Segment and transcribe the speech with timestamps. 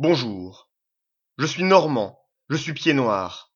[0.00, 0.70] Bonjour.
[1.38, 3.52] Je suis normand, je suis pied noir.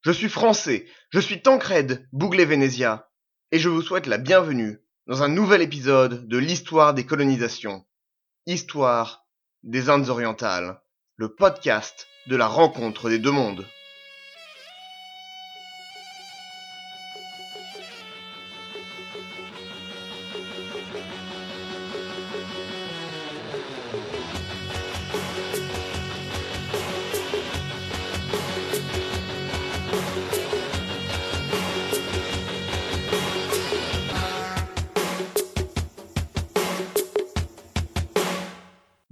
[0.00, 3.10] Je suis français, je suis Tancred Bouglé Venezia,
[3.50, 7.84] et je vous souhaite la bienvenue dans un nouvel épisode de l'histoire des colonisations.
[8.46, 9.26] Histoire
[9.64, 10.80] des Indes orientales,
[11.16, 13.66] le podcast de la rencontre des deux mondes.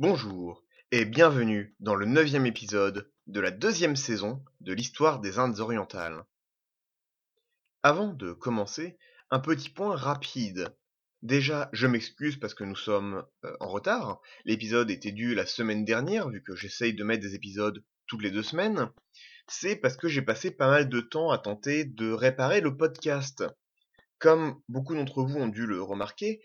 [0.00, 5.60] Bonjour et bienvenue dans le neuvième épisode de la deuxième saison de l'histoire des Indes
[5.60, 6.24] orientales.
[7.82, 8.96] Avant de commencer,
[9.30, 10.74] un petit point rapide.
[11.20, 14.22] Déjà, je m'excuse parce que nous sommes euh, en retard.
[14.46, 18.30] L'épisode était dû la semaine dernière, vu que j'essaye de mettre des épisodes toutes les
[18.30, 18.88] deux semaines.
[19.48, 23.44] C'est parce que j'ai passé pas mal de temps à tenter de réparer le podcast.
[24.18, 26.40] Comme beaucoup d'entre vous ont dû le remarquer,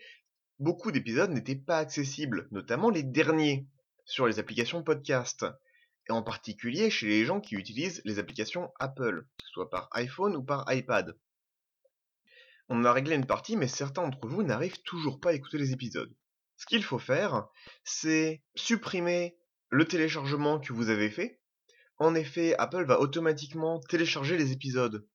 [0.58, 3.66] beaucoup d'épisodes n'étaient pas accessibles, notamment les derniers,
[4.04, 5.44] sur les applications podcast,
[6.08, 9.88] et en particulier chez les gens qui utilisent les applications Apple, que ce soit par
[9.92, 11.18] iPhone ou par iPad.
[12.68, 15.72] On a réglé une partie, mais certains d'entre vous n'arrivent toujours pas à écouter les
[15.72, 16.14] épisodes.
[16.56, 17.48] Ce qu'il faut faire,
[17.84, 19.36] c'est supprimer
[19.68, 21.40] le téléchargement que vous avez fait.
[21.98, 25.06] En effet, Apple va automatiquement télécharger les épisodes.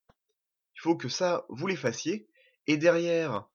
[0.75, 2.27] Il faut que ça, vous les fassiez,
[2.67, 3.47] et derrière,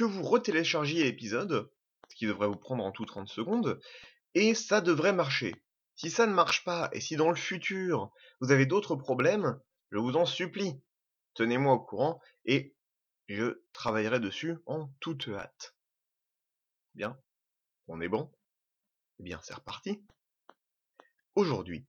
[0.00, 1.70] que vous retéléchargiez l'épisode,
[2.08, 3.78] ce qui devrait vous prendre en tout 30 secondes,
[4.32, 5.54] et ça devrait marcher.
[5.94, 9.98] Si ça ne marche pas, et si dans le futur vous avez d'autres problèmes, je
[9.98, 10.80] vous en supplie,
[11.34, 12.74] tenez-moi au courant et
[13.28, 15.76] je travaillerai dessus en toute hâte.
[16.94, 17.20] Bien,
[17.86, 18.32] on est bon?
[19.18, 20.02] Eh bien, c'est reparti.
[21.34, 21.84] Aujourd'hui,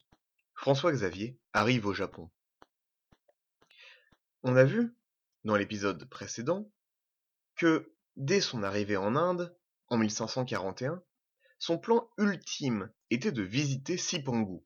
[0.53, 2.30] François Xavier arrive au Japon.
[4.44, 4.97] On a vu,
[5.46, 6.69] dans l'épisode précédent,
[7.56, 9.55] que dès son arrivée en Inde,
[9.88, 11.01] en 1541,
[11.59, 14.61] son plan ultime était de visiter Sipangu,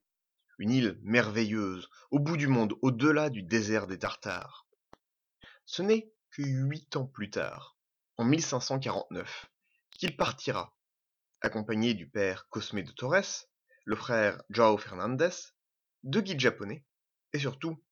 [0.60, 4.68] une île merveilleuse, au bout du monde, au-delà du désert des Tartares.
[5.66, 7.78] Ce n'est que huit ans plus tard,
[8.18, 9.52] en 1549,
[9.92, 10.78] qu'il partira,
[11.42, 13.48] accompagné du père Cosme de Torres,
[13.84, 15.30] le frère Joao Fernandez,
[16.04, 16.86] deux guides japonais,
[17.34, 17.84] et surtout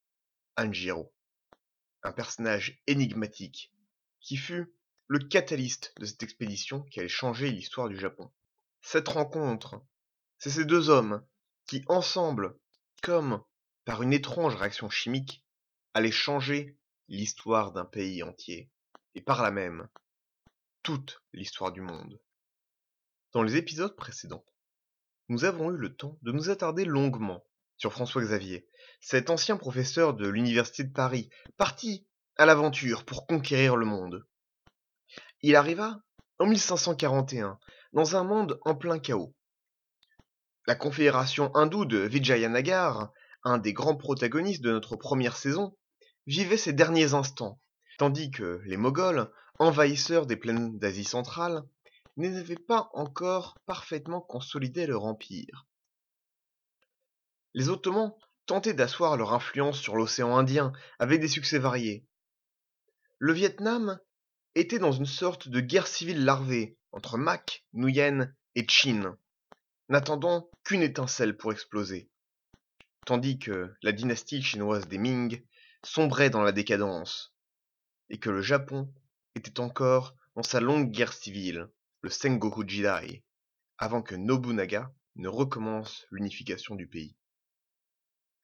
[0.56, 1.14] Anjiro,
[2.04, 3.74] un personnage énigmatique
[4.22, 4.74] qui fut
[5.08, 8.32] le catalyste de cette expédition qui allait changer l'histoire du Japon.
[8.82, 9.82] Cette rencontre,
[10.38, 11.26] c'est ces deux hommes
[11.68, 12.58] qui, ensemble,
[13.02, 13.44] comme
[13.86, 15.44] par une étrange réaction chimique,
[15.94, 16.78] allaient changer
[17.08, 18.70] l'histoire d'un pays entier,
[19.16, 19.88] et par là même,
[20.82, 22.20] toute l'histoire du monde.
[23.34, 24.46] Dans les épisodes précédents,
[25.30, 27.46] nous avons eu le temps de nous attarder longuement
[27.78, 28.68] sur François Xavier,
[29.00, 34.26] cet ancien professeur de l'Université de Paris, parti à l'aventure pour conquérir le monde.
[35.46, 36.00] Il arriva
[36.40, 37.60] en 1541
[37.92, 39.36] dans un monde en plein chaos.
[40.68, 43.12] La confédération hindoue de Vijayanagar,
[43.44, 45.76] un des grands protagonistes de notre première saison,
[46.28, 47.60] vivait ses derniers instants,
[47.98, 51.64] tandis que les Moghols, envahisseurs des plaines d'Asie centrale,
[52.16, 55.68] n'avaient pas encore parfaitement consolidé leur empire.
[57.54, 58.16] Les Ottomans
[58.46, 62.06] tentaient d'asseoir leur influence sur l'océan Indien avec des succès variés.
[63.20, 64.00] Le Vietnam
[64.56, 69.18] était dans une sorte de guerre civile larvée entre Mac, Nguyen et Qin,
[69.90, 72.10] n'attendant qu'une étincelle pour exploser.
[73.06, 75.44] Tandis que la dynastie chinoise des Ming
[75.84, 77.34] sombrait dans la décadence,
[78.10, 78.94] et que le Japon
[79.36, 81.70] était encore dans sa longue guerre civile,
[82.02, 83.24] le Sengoku Jidai,
[83.78, 87.16] avant que Nobunaga ne recommence l'unification du pays.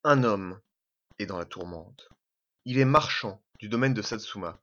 [0.03, 0.59] Un homme
[1.17, 2.09] est dans la tourmente.
[2.65, 4.61] Il est marchand du domaine de Satsuma,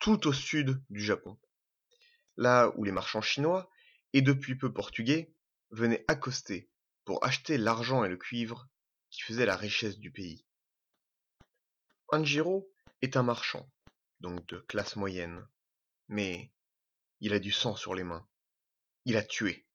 [0.00, 1.38] tout au sud du Japon,
[2.36, 3.70] là où les marchands chinois,
[4.12, 5.32] et depuis peu portugais,
[5.70, 6.70] venaient accoster
[7.04, 8.68] pour acheter l'argent et le cuivre
[9.10, 10.44] qui faisaient la richesse du pays.
[12.08, 13.70] Anjiro est un marchand,
[14.20, 15.46] donc de classe moyenne,
[16.08, 16.50] mais
[17.20, 18.26] il a du sang sur les mains.
[19.04, 19.66] Il a tué.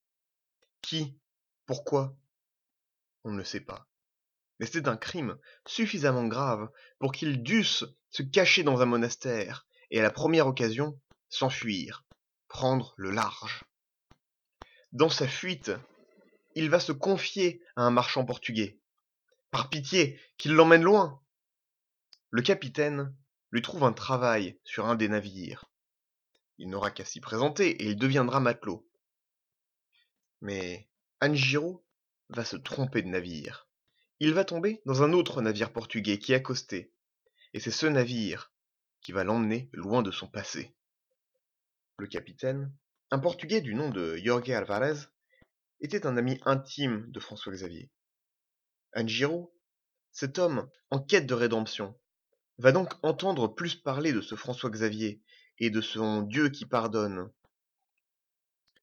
[0.82, 1.18] Qui?
[1.66, 2.16] Pourquoi?
[3.24, 3.88] On ne le sait pas.
[4.58, 10.00] Mais c'était un crime suffisamment grave pour qu'ils dussent se cacher dans un monastère et
[10.00, 10.98] à la première occasion
[11.28, 12.04] s'enfuir,
[12.48, 13.64] prendre le large.
[14.92, 15.72] Dans sa fuite,
[16.54, 18.80] il va se confier à un marchand portugais.
[19.50, 21.22] Par pitié, qu'il l'emmène loin.
[22.30, 23.14] Le capitaine
[23.50, 25.70] lui trouve un travail sur un des navires.
[26.58, 28.88] Il n'aura qu'à s'y présenter et il deviendra matelot.
[30.40, 30.88] Mais
[31.20, 31.84] Anjiro
[32.30, 33.68] va se tromper de navire.
[34.18, 36.90] Il va tomber dans un autre navire portugais qui accostait.
[37.52, 38.52] Et c'est ce navire
[39.06, 40.74] qui va l'emmener loin de son passé.
[41.98, 42.72] Le capitaine,
[43.12, 45.06] un Portugais du nom de Jorge Alvarez,
[45.80, 47.88] était un ami intime de François Xavier.
[48.96, 49.54] Anjiro,
[50.10, 51.96] cet homme en quête de rédemption,
[52.58, 55.22] va donc entendre plus parler de ce François Xavier
[55.60, 57.30] et de son Dieu qui pardonne.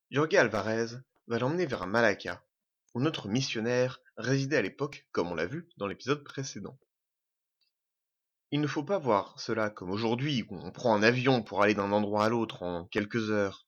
[0.10, 2.46] Jorge Alvarez va l'emmener vers Malacca,
[2.94, 6.80] où notre missionnaire résidait à l'époque, comme on l'a vu dans l'épisode précédent.
[8.54, 11.74] Il ne faut pas voir cela comme aujourd'hui où on prend un avion pour aller
[11.74, 13.68] d'un endroit à l'autre en quelques heures.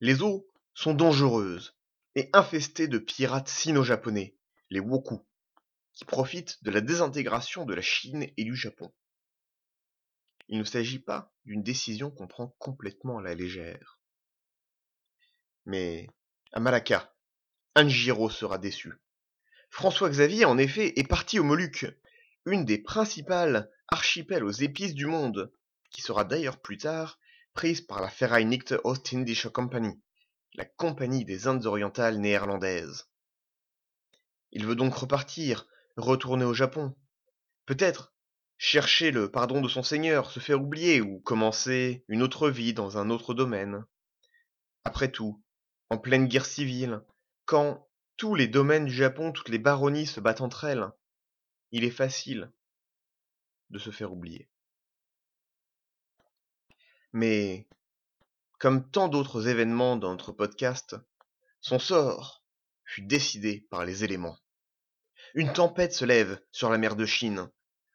[0.00, 1.76] Les eaux sont dangereuses
[2.14, 4.36] et infestées de pirates sino-japonais,
[4.70, 5.26] les Woku,
[5.92, 8.92] qui profitent de la désintégration de la Chine et du Japon.
[10.46, 13.98] Il ne s'agit pas d'une décision qu'on prend complètement à la légère.
[15.66, 16.06] Mais
[16.52, 17.12] à Malacca,
[17.74, 18.92] Anjiro sera déçu.
[19.68, 21.86] François Xavier, en effet, est parti aux Moluques,
[22.46, 25.52] une des principales archipel aux épices du monde,
[25.90, 27.18] qui sera d'ailleurs plus tard
[27.52, 30.00] prise par la Vereinigte Ostindische Compagnie,
[30.54, 33.08] la Compagnie des Indes orientales néerlandaises.
[34.52, 35.66] Il veut donc repartir,
[35.96, 36.94] retourner au Japon.
[37.66, 38.14] Peut-être
[38.56, 42.98] chercher le pardon de son Seigneur, se faire oublier ou commencer une autre vie dans
[42.98, 43.84] un autre domaine.
[44.84, 45.42] Après tout,
[45.88, 47.02] en pleine guerre civile,
[47.46, 50.90] quand tous les domaines du Japon, toutes les baronnies se battent entre elles,
[51.72, 52.50] il est facile
[53.70, 54.48] de se faire oublier.
[57.12, 57.68] Mais,
[58.58, 60.96] comme tant d'autres événements dans notre podcast,
[61.60, 62.44] son sort
[62.84, 64.38] fut décidé par les éléments.
[65.34, 67.50] Une tempête se lève sur la mer de Chine,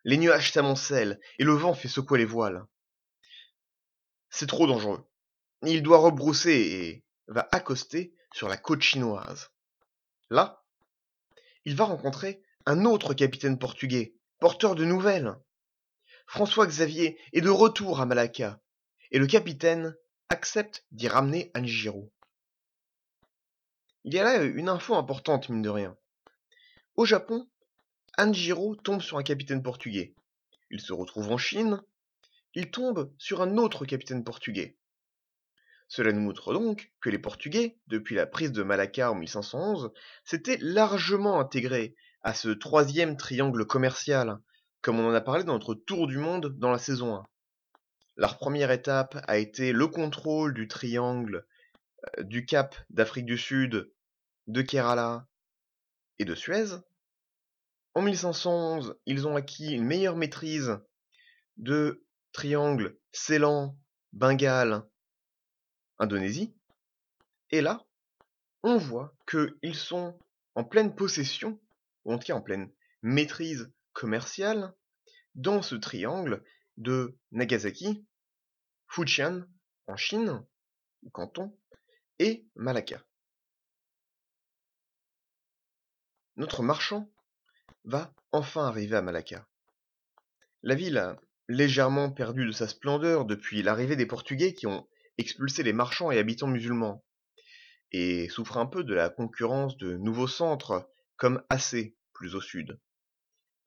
[0.06, 2.66] les nuages s'amoncellent et le vent fait secouer les voiles.
[4.30, 5.04] C'est trop dangereux.
[5.64, 9.50] Il doit rebrousser et va accoster sur la côte chinoise.
[10.30, 10.64] Là,
[11.66, 15.36] il va rencontrer un autre capitaine portugais, porteur de nouvelles.
[16.26, 18.60] François Xavier est de retour à Malacca,
[19.12, 19.96] et le capitaine
[20.30, 22.12] accepte d'y ramener Anjiro.
[24.04, 25.96] Il y a là une info importante, mine de rien.
[26.96, 27.48] Au Japon,
[28.18, 30.16] Anjiro tombe sur un capitaine portugais.
[30.72, 31.82] Il se retrouve en Chine.
[32.56, 34.78] Il tombe sur un autre capitaine portugais.
[35.88, 39.92] Cela nous montre donc que les Portugais, depuis la prise de Malacca en 1511,
[40.24, 44.40] s'étaient largement intégrés à ce troisième triangle commercial
[44.82, 47.28] comme on en a parlé dans notre tour du monde dans la saison 1.
[48.18, 51.46] Leur première étape a été le contrôle du triangle
[52.18, 53.92] euh, du Cap d'Afrique du Sud,
[54.48, 55.28] de Kerala
[56.18, 56.78] et de Suez.
[57.94, 60.80] En 1511, ils ont acquis une meilleure maîtrise
[61.58, 63.78] de triangle Ceylan,
[64.14, 64.84] Bengale,
[66.00, 66.56] Indonésie.
[67.52, 67.86] Et là,
[68.64, 70.18] on voit qu'ils sont
[70.56, 71.60] en pleine possession,
[72.06, 72.72] ou en en pleine
[73.02, 74.74] maîtrise commercial
[75.36, 76.44] dans ce triangle
[76.78, 78.06] de Nagasaki,
[78.88, 79.44] Fujian
[79.88, 80.46] en Chine,
[81.04, 81.58] ou Canton,
[82.20, 83.04] et Malacca.
[86.38, 87.12] Notre marchand
[87.84, 89.48] va enfin arriver à Malacca.
[90.64, 91.18] La ville a
[91.48, 94.88] légèrement perdu de sa splendeur depuis l'arrivée des Portugais qui ont
[95.18, 97.06] expulsé les marchands et habitants musulmans,
[97.92, 102.80] et souffre un peu de la concurrence de nouveaux centres comme Aceh, plus au sud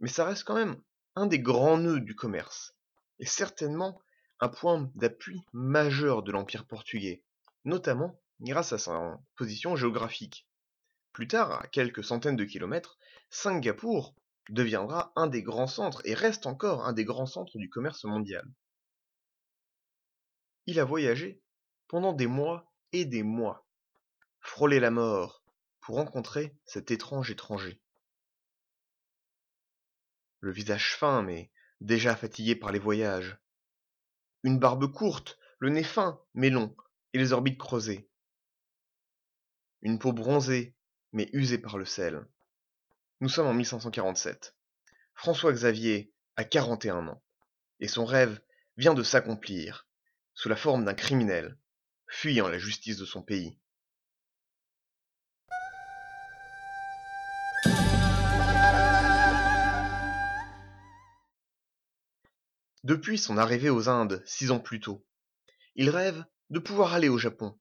[0.00, 0.80] mais ça reste quand même
[1.16, 2.76] un des grands nœuds du commerce,
[3.18, 4.00] et certainement
[4.40, 7.24] un point d'appui majeur de l'Empire portugais,
[7.64, 10.46] notamment grâce à sa position géographique.
[11.12, 12.98] Plus tard, à quelques centaines de kilomètres,
[13.30, 14.14] Singapour
[14.48, 18.46] deviendra un des grands centres et reste encore un des grands centres du commerce mondial.
[20.66, 21.42] Il a voyagé
[21.88, 23.66] pendant des mois et des mois,
[24.40, 25.37] frôlé la mort
[25.88, 27.80] pour rencontrer cet étrange étranger.
[30.40, 33.38] Le visage fin mais déjà fatigué par les voyages.
[34.42, 36.76] Une barbe courte le nez fin mais long
[37.14, 38.06] et les orbites creusées.
[39.80, 40.76] Une peau bronzée
[41.12, 42.22] mais usée par le sel.
[43.22, 44.54] Nous sommes en 1547
[45.14, 47.22] françois xavier a 41 ans
[47.80, 48.38] et son rêve
[48.76, 49.88] vient de s'accomplir
[50.34, 51.56] sous la forme d'un criminel
[52.08, 53.58] fuyant la justice de son pays
[62.88, 65.04] depuis son arrivée aux Indes six ans plus tôt.
[65.74, 67.54] Il rêve de pouvoir aller au Japon.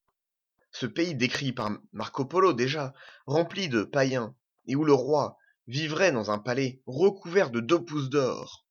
[0.72, 2.94] Ce pays décrit par Marco Polo déjà,
[3.26, 4.34] rempli de païens,
[4.68, 8.66] et où le roi vivrait dans un palais recouvert de deux pouces d'or.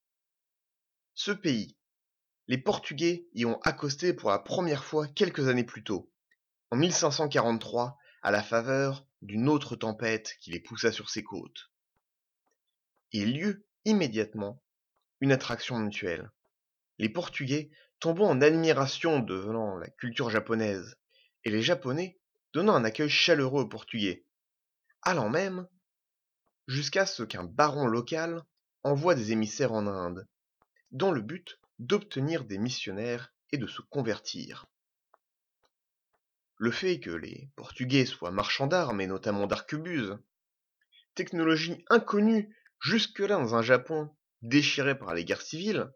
[1.12, 1.76] Ce pays,
[2.48, 6.10] les Portugais y ont accosté pour la première fois quelques années plus tôt,
[6.70, 11.70] en 1543, à la faveur d'une autre tempête qui les poussa sur ses côtes.
[13.12, 14.62] Il y eut immédiatement
[15.20, 16.30] une attraction mutuelle.
[16.98, 20.96] Les Portugais tombant en admiration devant la culture japonaise,
[21.44, 22.18] et les Japonais
[22.52, 24.24] donnant un accueil chaleureux aux Portugais,
[25.02, 25.68] allant même
[26.66, 28.42] jusqu'à ce qu'un baron local
[28.82, 30.26] envoie des émissaires en Inde,
[30.90, 34.66] dans le but d'obtenir des missionnaires et de se convertir.
[36.56, 40.16] Le fait que les Portugais soient marchands d'armes et notamment d'arquebuses,
[41.14, 44.10] technologie inconnue jusque-là dans un Japon
[44.42, 45.90] déchiré par les guerres civiles,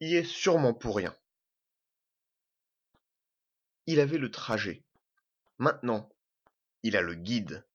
[0.00, 1.16] y est sûrement pour rien.
[3.86, 4.84] Il avait le trajet.
[5.58, 6.12] Maintenant,
[6.82, 7.66] il a le guide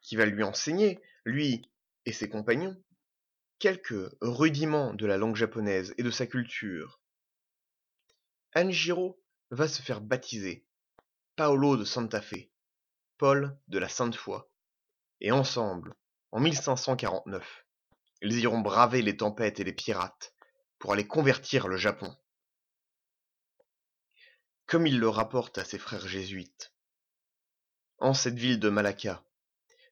[0.00, 1.62] qui va lui enseigner, lui
[2.04, 2.76] et ses compagnons,
[3.58, 7.00] quelques rudiments de la langue japonaise et de sa culture.
[8.54, 10.66] Anjiro va se faire baptiser
[11.36, 12.50] Paolo de Santa Fe,
[13.16, 14.50] Paul de la Sainte Foi,
[15.20, 15.94] et ensemble,
[16.32, 17.66] en 1549,
[18.20, 20.34] ils iront braver les tempêtes et les pirates
[20.82, 22.12] pour aller convertir le Japon.
[24.66, 26.74] Comme il le rapporte à ses frères jésuites.
[27.98, 29.24] En cette ville de Malacca,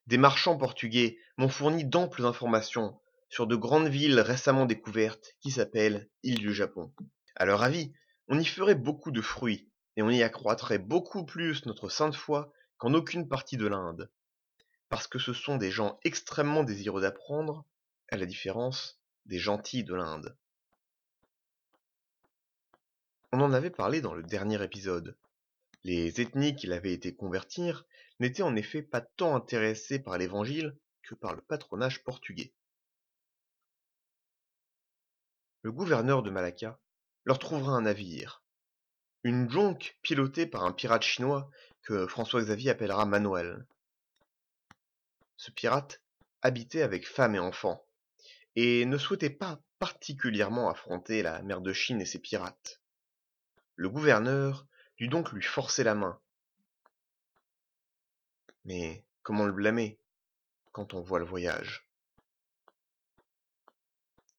[0.09, 6.11] des marchands portugais m'ont fourni d'amples informations sur de grandes villes récemment découvertes qui s'appellent
[6.25, 6.92] îles du Japon.
[7.37, 7.92] À leur avis,
[8.26, 12.52] on y ferait beaucoup de fruits et on y accroîtrait beaucoup plus notre sainte foi
[12.78, 14.11] qu'en aucune partie de l'Inde,
[14.88, 17.64] parce que ce sont des gens extrêmement désireux d'apprendre,
[18.09, 20.37] à la différence des gentils de l'Inde.
[23.32, 25.16] On en avait parlé dans le dernier épisode.
[25.84, 27.87] Les ethnies qui l'avaient été convertir
[28.18, 32.52] n'étaient en effet pas tant intéressés par l'évangile que par le patronage portugais.
[35.62, 36.80] Le gouverneur de Malacca
[37.25, 38.42] leur trouvera un navire,
[39.22, 41.50] une jonque pilotée par un pirate chinois
[41.82, 43.66] que François Xavier appellera Manuel.
[45.37, 46.02] Ce pirate
[46.42, 47.87] habitait avec femme et enfants,
[48.56, 52.80] et ne souhaitait pas particulièrement affronter la mer de Chine et ses pirates.
[53.77, 54.67] Le gouverneur
[54.99, 56.19] dut donc lui forcer la main.
[58.65, 59.99] Mais comment le blâmer
[60.73, 61.89] quand on voit le voyage?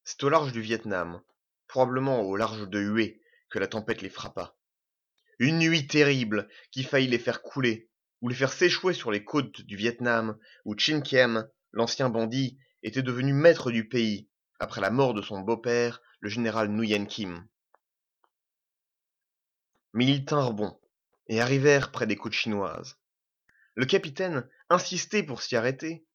[0.04, 1.22] C'est au large du Vietnam,
[1.68, 4.56] probablement au large de Hue, que la tempête les frappa.
[5.40, 7.90] Une nuit terrible qui faillit les faire couler,
[8.22, 13.02] ou les faire s'échouer sur les côtes du Vietnam, où Chin Kiem, l'ancien bandit, était
[13.02, 17.48] devenu maître du pays, après la mort de son beau-père, le général Nguyen Kim
[19.94, 20.80] mais ils tinrent bon,
[21.28, 22.98] et arrivèrent près des côtes chinoises.
[23.76, 26.06] Le capitaine insistait pour s'y arrêter,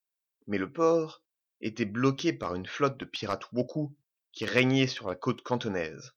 [0.46, 1.22] mais le port
[1.60, 3.94] était bloqué par une flotte de pirates woku
[4.32, 6.12] qui régnait sur la côte cantonaise.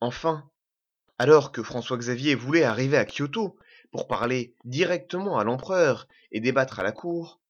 [0.00, 0.50] Enfin,
[1.18, 3.58] alors que François-Xavier voulait arriver à Kyoto
[3.90, 7.40] pour parler directement à l'empereur et débattre à la cour,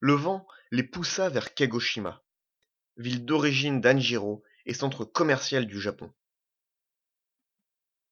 [0.00, 2.22] le vent les poussa vers Kagoshima,
[2.96, 6.12] ville d'origine d'Anjiro et centre commercial du Japon.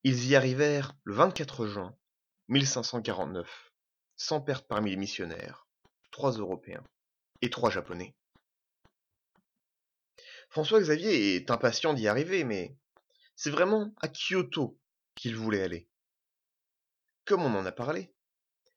[0.09, 1.99] Ils y arrivèrent le 24 juin
[2.47, 3.73] 1549,
[4.15, 5.67] sans perte parmi les missionnaires,
[6.13, 6.85] trois Européens
[7.43, 8.15] et trois Japonais.
[10.49, 12.79] François Xavier est impatient d'y arriver, mais
[13.35, 14.79] c'est vraiment à Kyoto
[15.17, 15.89] qu'il voulait aller.
[17.25, 18.15] Comme on en a parlé,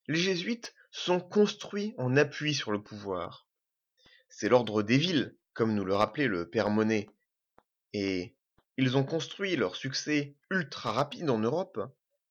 [0.08, 3.48] les jésuites sont construits en appui sur le pouvoir.
[4.30, 7.08] C'est l'ordre des villes, comme nous le rappelait le père Monet,
[7.94, 8.36] et
[8.82, 11.82] ils ont construit leur succès ultra rapide en Europe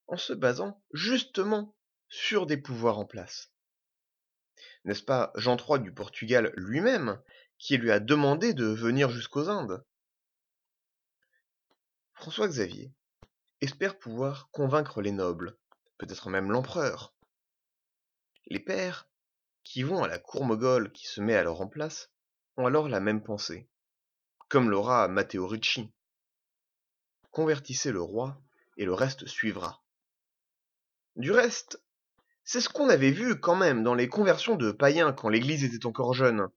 [0.06, 1.76] en se basant justement
[2.08, 3.52] sur des pouvoirs en place.
[4.84, 7.20] N'est-ce pas Jean III du Portugal lui-même
[7.58, 9.84] qui lui a demandé de venir jusqu'aux Indes?
[12.14, 12.94] François Xavier
[13.60, 15.54] espère pouvoir convaincre les nobles,
[15.98, 17.12] peut-être même l'empereur.
[18.46, 19.06] Les pères,
[19.64, 22.10] qui vont à la cour moghole qui se met alors en place,
[22.56, 23.68] ont alors la même pensée,
[24.48, 25.92] comme l'aura Matteo Ricci
[27.38, 28.36] convertissez le roi,
[28.78, 29.80] et le reste suivra.
[31.14, 31.80] Du reste,
[32.42, 35.86] c'est ce qu'on avait vu quand même dans les conversions de païens quand l'Église était
[35.86, 36.48] encore jeune.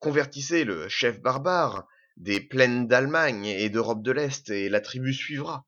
[0.00, 5.64] Convertissez le chef barbare des plaines d'Allemagne et d'Europe de l'Est, et la tribu suivra.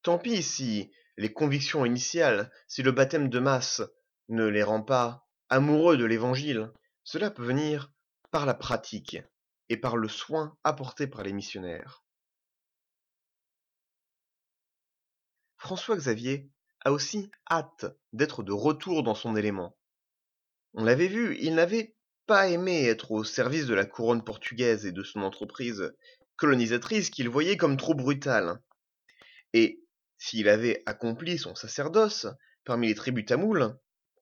[0.00, 3.82] Tant pis si les convictions initiales, si le baptême de masse
[4.30, 6.72] ne les rend pas amoureux de l'Évangile,
[7.04, 7.92] cela peut venir
[8.30, 9.18] par la pratique
[9.68, 12.02] et par le soin apporté par les missionnaires.
[15.58, 16.50] François Xavier
[16.80, 19.76] a aussi hâte d'être de retour dans son élément.
[20.74, 21.96] On l'avait vu, il n'avait
[22.26, 25.92] pas aimé être au service de la couronne portugaise et de son entreprise
[26.36, 28.60] colonisatrice qu'il voyait comme trop brutale.
[29.52, 29.82] Et
[30.18, 32.26] s'il avait accompli son sacerdoce,
[32.64, 33.76] parmi les tribus tamoules,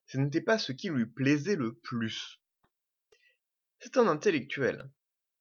[0.07, 2.41] ce n'était pas ce qui lui plaisait le plus.
[3.81, 4.89] C'est un intellectuel,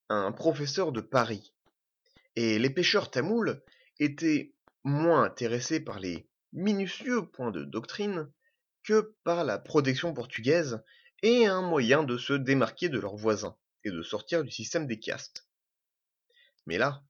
[0.09, 1.53] un professeur de Paris,
[2.35, 3.61] et les pêcheurs tamouls
[3.99, 4.53] étaient
[4.85, 8.31] moins intéressés par les minutieux points de doctrine
[8.83, 10.81] que par la protection portugaise
[11.23, 14.99] et un moyen de se démarquer de leurs voisins et de sortir du système des
[14.99, 15.47] castes.
[16.67, 17.03] Mais là,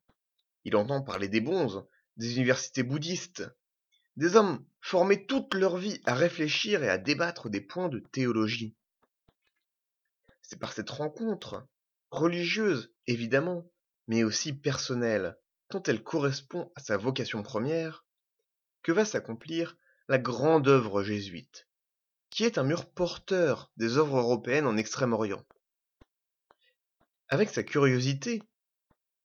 [0.63, 3.43] il entend parler des bonzes, des universités bouddhistes,
[4.15, 8.73] des hommes formés toute leur vie à réfléchir et à débattre des points de théologie.
[10.41, 11.67] C'est par cette rencontre,
[12.09, 13.69] religieuse évidemment,
[14.07, 15.37] mais aussi personnelle,
[15.69, 18.05] tant elle correspond à sa vocation première,
[18.83, 21.67] que va s'accomplir la grande œuvre jésuite,
[22.29, 25.43] qui est un mur porteur des œuvres européennes en Extrême-Orient.
[27.29, 28.43] Avec sa curiosité,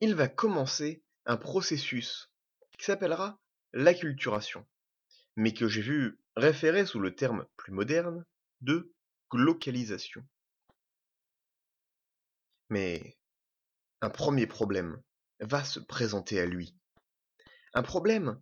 [0.01, 2.31] il va commencer un processus
[2.79, 3.39] qui s'appellera
[3.73, 4.67] l'acculturation,
[5.37, 8.25] mais que j'ai vu référer sous le terme plus moderne
[8.63, 8.95] de
[9.31, 10.27] glocalisation.
[12.71, 13.19] Mais
[14.01, 15.03] un premier problème
[15.41, 16.75] va se présenter à lui.
[17.75, 18.41] Un problème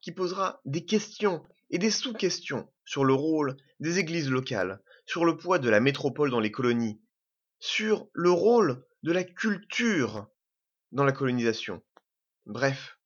[0.00, 5.36] qui posera des questions et des sous-questions sur le rôle des églises locales, sur le
[5.36, 7.00] poids de la métropole dans les colonies,
[7.60, 10.28] sur le rôle de la culture
[10.92, 11.82] dans la colonisation,
[12.46, 12.98] bref,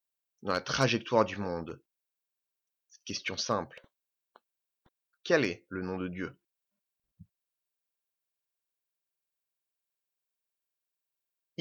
[0.42, 1.82] dans la trajectoire du monde.
[2.90, 3.84] Cette question simple.
[5.24, 6.36] Quel est le nom de Dieu?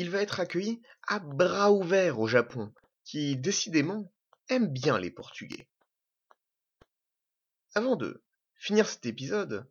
[0.02, 4.12] Il va être accueilli à bras ouverts au Japon, qui décidément
[4.50, 5.70] aime bien les Portugais.
[7.76, 8.24] Avant de
[8.56, 9.70] finir cet épisode,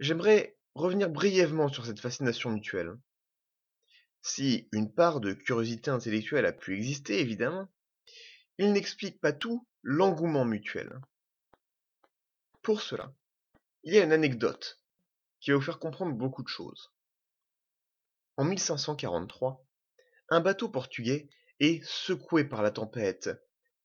[0.00, 2.98] j'aimerais revenir brièvement sur cette fascination mutuelle.
[4.22, 7.68] Si une part de curiosité intellectuelle a pu exister, évidemment,
[8.56, 10.98] il n'explique pas tout l'engouement mutuel.
[12.62, 13.12] Pour cela,
[13.82, 14.80] il y a une anecdote
[15.40, 16.94] qui va vous faire comprendre beaucoup de choses.
[18.38, 19.65] En 1543,
[20.28, 21.28] un bateau portugais
[21.60, 23.30] est secoué par la tempête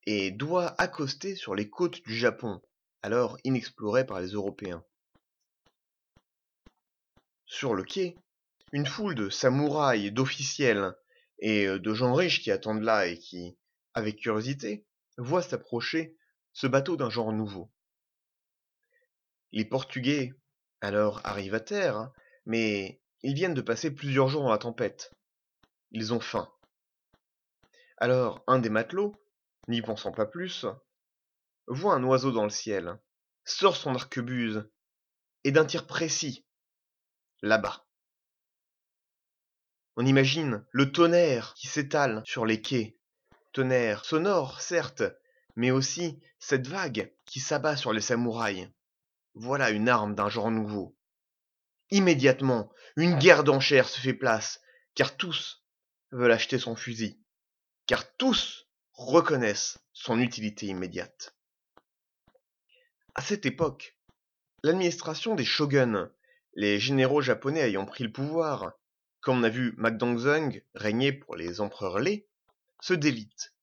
[0.06, 2.62] et doit accoster sur les côtes du Japon,
[3.02, 4.84] alors inexplorées par les Européens.
[7.46, 8.18] Sur le quai,
[8.72, 10.96] une foule de samouraïs, d'officiels
[11.40, 13.58] et de gens riches qui attendent là et qui,
[13.94, 14.86] avec curiosité,
[15.18, 16.16] voient s'approcher
[16.54, 17.70] ce bateau d'un genre nouveau.
[19.52, 20.34] Les Portugais,
[20.80, 22.12] alors, arrivent à terre,
[22.46, 25.12] mais ils viennent de passer plusieurs jours dans la tempête.
[25.92, 26.52] Ils ont faim.
[27.98, 29.16] Alors, un des matelots,
[29.68, 30.66] n'y pensant pas plus,
[31.68, 32.98] voit un oiseau dans le ciel,
[33.46, 34.70] sort son arquebuse,
[35.44, 36.46] et d'un tir précis,
[37.42, 37.86] là-bas.
[39.98, 42.98] On imagine le tonnerre qui s'étale sur les quais,
[43.52, 45.04] tonnerre sonore, certes,
[45.56, 48.70] mais aussi cette vague qui s'abat sur les samouraïs.
[49.34, 50.98] Voilà une arme d'un genre nouveau.
[51.90, 54.62] Immédiatement, une guerre d'enchères se fait place,
[54.96, 55.61] car tous
[56.12, 57.20] veulent acheter son fusil,
[57.88, 61.36] car tous reconnaissent son utilité immédiate.
[63.16, 63.98] À cette époque,
[64.64, 66.12] l'administration des shoguns,
[66.54, 68.74] les généraux japonais ayant pris le pouvoir,
[69.22, 72.28] comme on a vu Makdongzong régner pour les empereurs Lé,
[72.82, 73.54] se délite.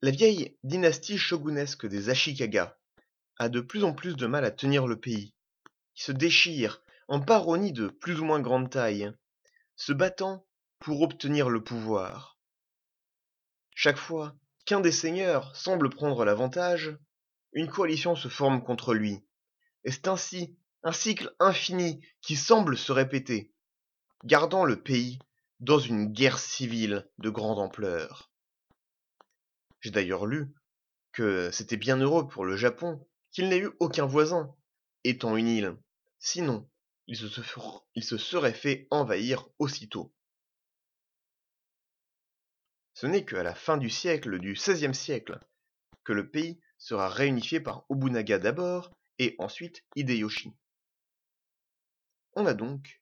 [0.00, 2.78] La vieille dynastie shogunesque des Ashikaga
[3.38, 5.34] a de plus en plus de mal à tenir le pays,
[5.94, 9.12] qui se déchire en baronnies de plus ou moins grande taille,
[9.76, 10.46] se battant
[10.80, 12.38] pour obtenir le pouvoir.
[13.74, 16.96] Chaque fois qu'un des seigneurs semble prendre l'avantage,
[17.52, 19.24] une coalition se forme contre lui,
[19.84, 23.52] et c'est ainsi un cycle infini qui semble se répéter,
[24.24, 25.18] gardant le pays
[25.60, 28.30] dans une guerre civile de grande ampleur.
[29.80, 30.54] J'ai d'ailleurs lu
[31.12, 34.54] que c'était bien heureux pour le Japon qu'il n'ait eu aucun voisin,
[35.04, 35.76] étant une île,
[36.18, 36.68] sinon
[37.06, 40.12] il se, serait fait envahir aussitôt.
[43.00, 45.38] Ce n'est qu'à la fin du siècle du XVIe siècle
[46.02, 50.52] que le pays sera réunifié par Obunaga d'abord et ensuite Hideyoshi.
[52.34, 53.00] On a donc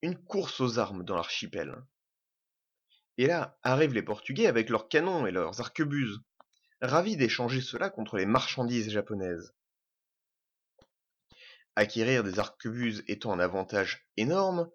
[0.00, 1.76] une course aux armes dans l'archipel.
[3.18, 6.22] Et là arrivent les Portugais avec leurs canons et leurs arquebuses,
[6.80, 9.52] ravis d'échanger cela contre les marchandises japonaises.
[11.76, 14.70] Acquérir des arquebuses étant un avantage énorme,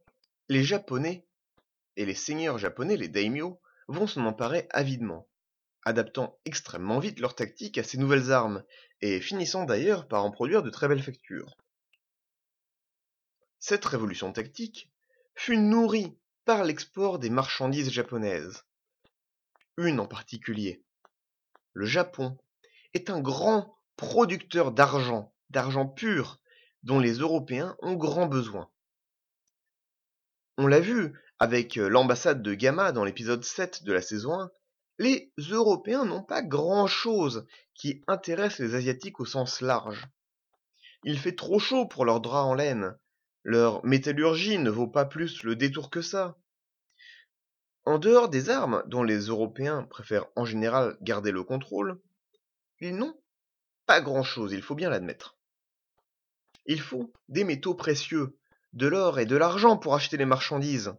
[0.47, 1.25] les Japonais
[1.95, 5.27] et les seigneurs japonais, les daimyo, vont s'en emparer avidement,
[5.83, 8.63] adaptant extrêmement vite leur tactique à ces nouvelles armes,
[9.01, 11.57] et finissant d'ailleurs par en produire de très belles factures.
[13.59, 14.89] Cette révolution tactique
[15.35, 18.63] fut nourrie par l'export des marchandises japonaises.
[19.77, 20.83] Une en particulier.
[21.73, 22.37] Le Japon
[22.93, 26.39] est un grand producteur d'argent d'argent pur
[26.83, 28.69] dont les Européens ont grand besoin.
[30.57, 34.51] On l'a vu avec l'ambassade de Gamma dans l'épisode 7 de la saison 1,
[34.99, 40.05] les Européens n'ont pas grand-chose qui intéresse les Asiatiques au sens large.
[41.05, 42.97] Il fait trop chaud pour leurs draps en laine,
[43.43, 46.37] leur métallurgie ne vaut pas plus le détour que ça.
[47.85, 52.01] En dehors des armes, dont les Européens préfèrent en général garder le contrôle,
[52.81, 53.17] ils n'ont
[53.85, 55.37] pas grand-chose, il faut bien l'admettre.
[56.65, 58.37] Il faut des métaux précieux,
[58.73, 60.93] de l'or et de l'argent pour acheter les marchandises.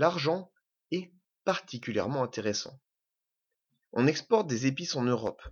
[0.00, 0.50] L'argent
[0.92, 1.12] est
[1.44, 2.80] particulièrement intéressant.
[3.92, 5.42] On exporte des épices en Europe.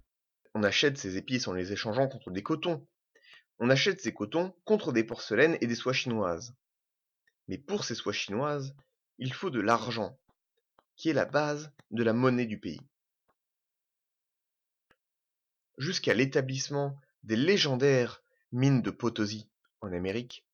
[0.55, 2.89] On achète ces épices en les échangeant contre des cotons.
[3.59, 6.57] On achète ces cotons contre des porcelaines et des soies chinoises.
[7.49, 8.75] Mais pour ces soies chinoises,
[9.19, 10.19] il faut de l'argent,
[10.97, 12.81] qui est la base de la monnaie du pays.
[15.77, 19.51] Jusqu'à l'établissement des légendaires mines de Potosi
[19.83, 20.47] en Amérique,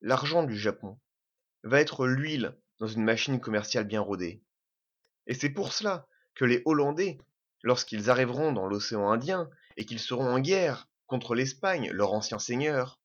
[0.00, 0.98] l'argent du Japon
[1.62, 4.42] va être l'huile dans une machine commerciale bien rodée.
[5.26, 7.18] Et c'est pour cela que les Hollandais,
[7.62, 13.00] lorsqu'ils arriveront dans l'océan Indien et qu'ils seront en guerre contre l'Espagne, leur ancien seigneur,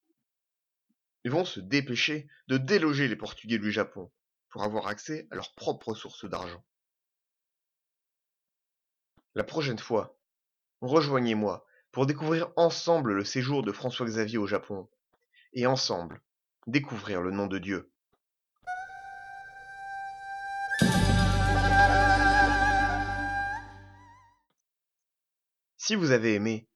[1.25, 4.11] vont se dépêcher de déloger les Portugais du Japon
[4.49, 6.63] pour avoir accès à leurs propres sources d'argent.
[9.35, 10.17] La prochaine fois,
[10.81, 14.89] rejoignez-moi pour découvrir ensemble le séjour de François-Xavier au Japon
[15.53, 16.21] et ensemble
[16.67, 17.91] découvrir le nom de Dieu.
[25.89, 26.67] Si vous avez aimé,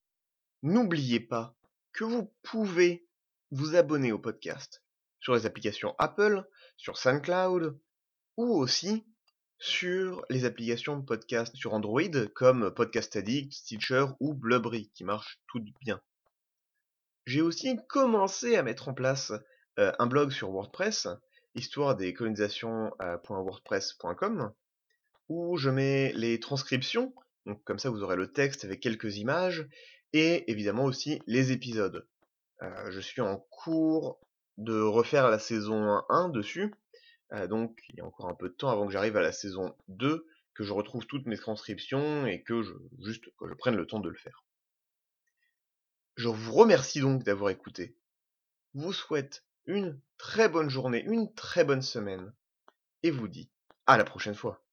[0.64, 1.54] n'oubliez pas
[1.92, 3.06] que vous pouvez
[3.52, 4.82] vous abonner au podcast
[5.20, 6.44] sur les applications Apple,
[6.76, 7.78] sur SoundCloud
[8.36, 9.06] ou aussi
[9.60, 15.72] sur les applications podcast sur Android comme Podcast Addict, Stitcher ou Blubbery qui marchent toutes
[15.80, 16.02] bien.
[17.24, 19.32] J'ai aussi commencé à mettre en place
[19.78, 21.06] euh, un blog sur WordPress,
[21.54, 24.52] histoire des colonisations.wordpress.com,
[25.28, 27.14] où je mets les transcriptions,
[27.46, 29.68] donc comme ça vous aurez le texte avec quelques images,
[30.12, 32.06] et évidemment aussi les épisodes.
[32.62, 34.20] Euh, je suis en cours
[34.58, 36.72] de refaire la saison 1 dessus.
[37.32, 39.32] Euh, donc il y a encore un peu de temps avant que j'arrive à la
[39.32, 43.76] saison 2, que je retrouve toutes mes transcriptions et que je juste que je prenne
[43.76, 44.44] le temps de le faire.
[46.16, 47.96] Je vous remercie donc d'avoir écouté.
[48.74, 52.32] Vous souhaite une très bonne journée, une très bonne semaine,
[53.02, 53.50] et vous dis
[53.86, 54.63] à la prochaine fois.